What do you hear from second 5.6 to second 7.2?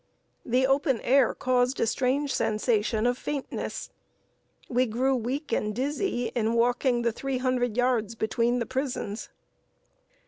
dizzy in walking the